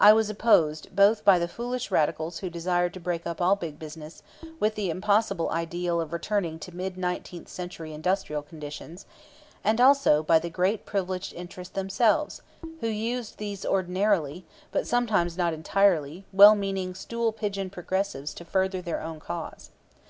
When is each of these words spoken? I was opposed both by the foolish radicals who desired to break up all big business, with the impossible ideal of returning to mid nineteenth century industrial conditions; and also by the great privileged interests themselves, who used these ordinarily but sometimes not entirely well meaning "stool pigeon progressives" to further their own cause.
I 0.00 0.14
was 0.14 0.30
opposed 0.30 0.96
both 0.96 1.26
by 1.26 1.38
the 1.38 1.46
foolish 1.46 1.90
radicals 1.90 2.38
who 2.38 2.48
desired 2.48 2.94
to 2.94 3.00
break 3.00 3.26
up 3.26 3.38
all 3.38 3.54
big 3.54 3.78
business, 3.78 4.22
with 4.58 4.76
the 4.76 4.88
impossible 4.88 5.50
ideal 5.50 6.00
of 6.00 6.14
returning 6.14 6.58
to 6.60 6.74
mid 6.74 6.96
nineteenth 6.96 7.50
century 7.50 7.92
industrial 7.92 8.40
conditions; 8.40 9.04
and 9.62 9.78
also 9.78 10.22
by 10.22 10.38
the 10.38 10.48
great 10.48 10.86
privileged 10.86 11.34
interests 11.34 11.74
themselves, 11.74 12.40
who 12.80 12.88
used 12.88 13.36
these 13.36 13.66
ordinarily 13.66 14.46
but 14.72 14.86
sometimes 14.86 15.36
not 15.36 15.52
entirely 15.52 16.24
well 16.32 16.54
meaning 16.54 16.94
"stool 16.94 17.30
pigeon 17.30 17.68
progressives" 17.68 18.32
to 18.32 18.46
further 18.46 18.80
their 18.80 19.02
own 19.02 19.20
cause. 19.20 19.68